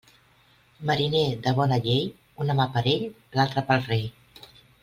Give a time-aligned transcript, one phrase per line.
[0.89, 2.01] Mariner de bona llei,
[2.47, 3.07] una mà per ell;
[3.39, 4.07] l'altra, pel rei.